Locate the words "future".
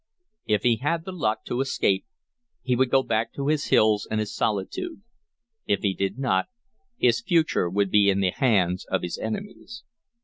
7.21-7.69